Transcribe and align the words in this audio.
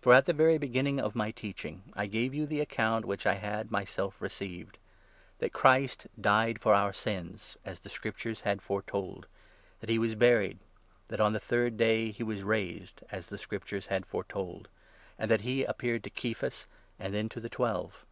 For 0.00 0.14
at 0.14 0.26
the 0.26 0.32
very 0.32 0.56
beginning 0.56 1.00
of 1.00 1.16
my 1.16 1.32
teaching 1.32 1.92
I 1.94 2.06
gave 2.06 2.30
3 2.30 2.38
you 2.38 2.46
the 2.46 2.60
account 2.60 3.04
which 3.04 3.26
I 3.26 3.34
had 3.34 3.72
myself 3.72 4.22
received— 4.22 4.78
that 5.40 5.52
Christ 5.52 6.06
died 6.20 6.60
for 6.60 6.74
our 6.74 6.92
sins 6.92 7.56
(as 7.64 7.80
the 7.80 7.90
Scriptures 7.90 8.42
had 8.42 8.62
foretold), 8.62 9.26
that 9.80 9.90
he 9.90 9.98
was 9.98 10.12
4 10.12 10.20
buried, 10.20 10.58
that 11.08 11.18
on 11.18 11.32
the 11.32 11.40
third 11.40 11.76
day 11.76 12.12
he 12.12 12.22
was 12.22 12.44
raised 12.44 13.00
(as 13.10 13.26
the 13.30 13.36
Scriptures 13.38 13.86
had 13.86 14.06
foretold), 14.06 14.68
and 15.18 15.28
that 15.28 15.40
he 15.40 15.64
appeared 15.64 16.04
to 16.04 16.10
Kephas, 16.10 16.66
and 16.96 17.12
then 17.12 17.28
to 17.28 17.40
the 17.40 17.48
5 17.48 17.56
Twelve. 17.56 18.06